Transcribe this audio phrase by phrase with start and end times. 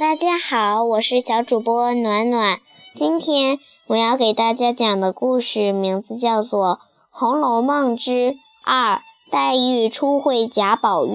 [0.00, 2.58] 大家好，我是小主播暖暖。
[2.94, 6.76] 今天我要给大家讲的故事名字叫做
[7.10, 11.10] 《红楼梦之二黛玉初会贾宝玉》。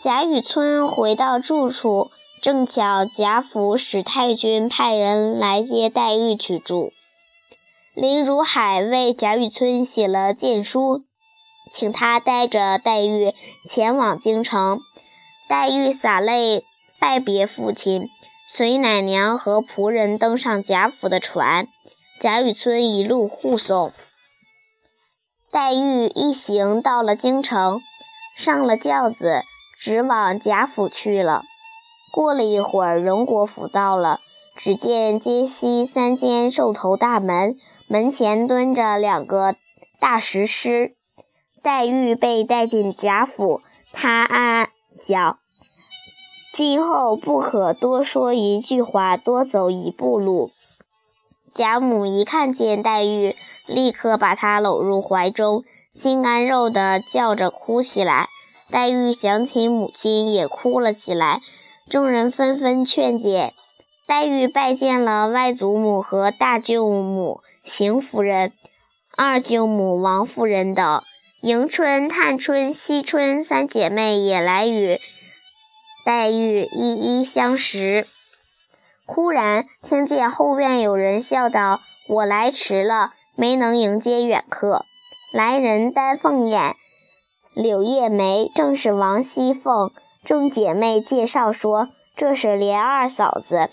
[0.00, 2.08] 贾雨村回到住处，
[2.40, 6.92] 正巧贾府史太君派人来接黛玉去住。
[7.92, 11.04] 林如海为贾雨村写了荐书，
[11.70, 13.34] 请他带着黛玉
[13.68, 14.80] 前往京城。
[15.46, 16.64] 黛玉洒泪
[17.04, 18.08] 拜别父亲，
[18.48, 21.68] 随奶娘和仆人登上贾府的船，
[22.18, 23.92] 贾雨村一路护送。
[25.50, 27.82] 黛玉一行到了京城，
[28.34, 29.42] 上了轿子，
[29.76, 31.42] 直往贾府去了。
[32.10, 34.20] 过了一会儿，荣国府到了，
[34.56, 39.56] 只见街西三间兽头大门，门前蹲着两个
[40.00, 40.96] 大石狮。
[41.62, 43.60] 黛玉被带进贾府，
[43.92, 45.38] 她暗想。
[46.54, 50.52] 今后不可多说一句话，多走一步路。
[51.52, 53.34] 贾母一看见黛玉，
[53.66, 58.28] 立刻把她搂入怀中，心肝肉的叫着哭起来。
[58.70, 61.40] 黛玉想起母亲，也哭了起来。
[61.90, 63.52] 众人纷纷劝解。
[64.06, 68.52] 黛玉拜见了外祖母和大舅母邢夫人、
[69.16, 71.02] 二舅母王夫人等，
[71.40, 75.00] 迎春、探春、惜春三姐妹也来与。
[76.04, 78.06] 黛玉一一相识，
[79.06, 81.80] 忽然听见后院有人笑道
[82.10, 84.84] ：“我来迟了，没能迎接远客。”
[85.32, 86.76] 来人丹凤眼、
[87.54, 89.92] 柳叶眉，正是王熙凤。
[90.24, 93.70] 众姐妹介绍说：“这是莲二嫂子。”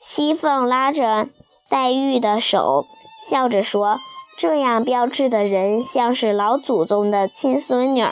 [0.00, 1.28] 熙凤拉着
[1.68, 2.86] 黛玉的手，
[3.28, 3.98] 笑着说
[4.38, 8.02] ：“这样标致的人，像是老祖宗的亲孙女。”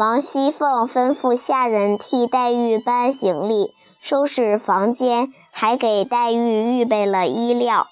[0.00, 7.86] 王熙凤吩咐下人替黛玉搬行李、收拾房间，还给黛玉预备了衣料。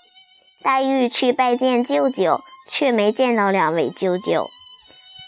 [0.63, 4.47] 黛玉去拜见舅舅，却没见到两位舅舅。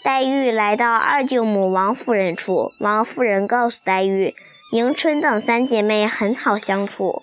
[0.03, 4.33] 黛玉来到二舅母王夫人处，王夫人告诉黛玉，
[4.71, 7.21] 迎春等三姐妹很好相处。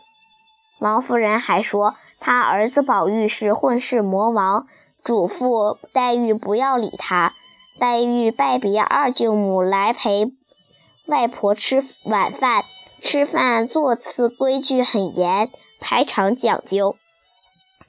[0.79, 4.69] 王夫人还说，她儿子宝玉是混世魔王，
[5.03, 7.33] 嘱咐黛玉不要理他。
[7.79, 10.33] 黛玉拜别二舅母来陪
[11.07, 12.65] 外婆吃晚饭，
[13.01, 16.97] 吃饭座次规矩很严，排场讲究。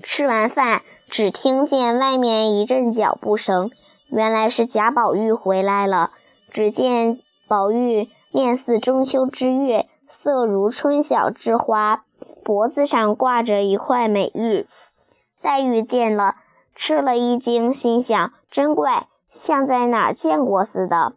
[0.03, 3.71] 吃完饭，只听见外面一阵脚步声，
[4.09, 6.11] 原来是贾宝玉回来了。
[6.51, 12.05] 只见宝玉面似中秋之月，色如春晓之花，
[12.43, 14.67] 脖子上挂着一块美玉。
[15.41, 16.35] 黛玉见了，
[16.75, 19.07] 吃了一惊，心想：真怪。
[19.29, 21.13] 像在哪儿见过似的。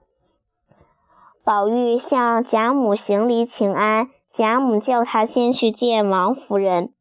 [1.43, 6.93] 宝玉向贾母行礼请安，贾母叫他先去见王夫人。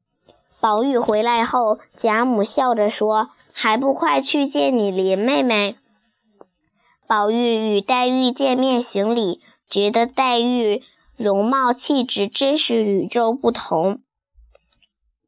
[0.60, 5.76] 宝玉回来后，贾母笑着说：“还不快去见你林妹妹？”
[7.06, 10.82] 宝玉与黛玉见面行礼，觉得黛玉
[11.18, 14.00] 容貌气质真是与众不同。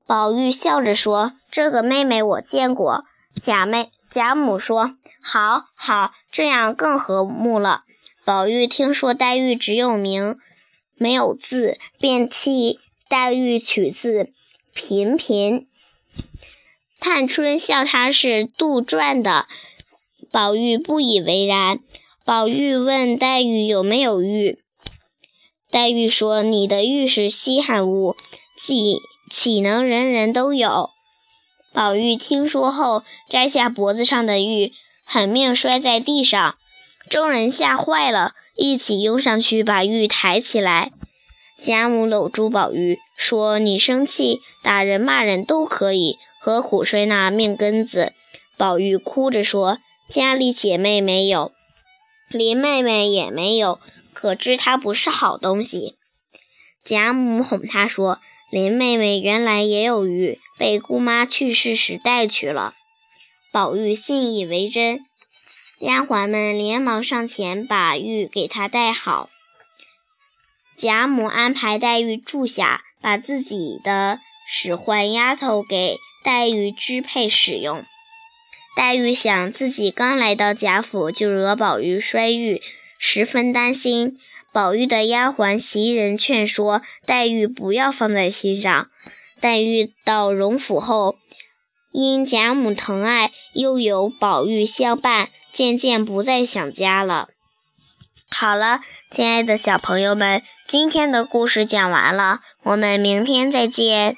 [0.08, 3.04] 宝玉笑着说：“这个妹妹我见过，
[3.42, 7.82] 贾妹。”贾母说：“好好，这样更和睦了。”
[8.24, 10.38] 宝玉听说黛玉只有名
[10.94, 12.80] 没有字，便替
[13.10, 14.32] 黛玉取字
[14.72, 15.68] “频频”。
[17.02, 19.48] 探春笑他是杜撰的，
[20.32, 21.80] 宝玉不以为然。
[22.24, 24.60] 宝玉问黛玉有没有玉，
[25.72, 28.16] 黛玉说：“你的玉是稀罕物，
[28.56, 29.00] 岂
[29.32, 30.92] 岂能人人都有？”
[31.74, 34.72] 宝玉听说后，摘下脖子上的玉，
[35.04, 36.56] 狠命摔在地上。
[37.10, 40.92] 众人吓坏了，一起拥上去把玉抬起来。
[41.58, 48.14] 贾母搂住宝玉，说：“你生气、打人、骂人都可以，何苦摔那命根子？”
[48.56, 51.54] 宝玉哭着说：“家里姐妹没有，
[52.30, 53.80] 林妹妹也没有，
[54.14, 55.96] 可知她不是好东西。”
[56.86, 58.20] 贾母哄他说。
[58.52, 62.74] 林妹妹原来也有玉，被姑妈去世时带去了。
[63.52, 65.00] 宝玉信以为真，
[65.80, 69.30] 丫鬟们连忙上前把玉给她戴好。
[70.76, 77.86] 贾母安排黛玉住下，把自己的使唤丫头给黛玉支配使用。
[78.76, 82.60] 黛玉想自己刚来到贾府就惹宝玉摔玉，
[82.98, 84.16] 十分担心。
[84.52, 88.90] 宝玉的丫鬟袭人劝说黛玉不要放在心上。
[89.44, 91.18] 黛玉到荣府后，
[91.92, 97.28] 因贾母疼爱，又有宝玉相伴，渐渐不再想家了。
[98.30, 98.80] 好了，
[99.12, 104.16] 亲爱的小朋友们，今天的故事讲完了，我们明天再见。